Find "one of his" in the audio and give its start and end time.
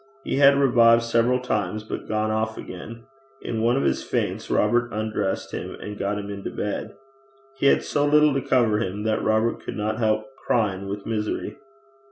3.61-4.03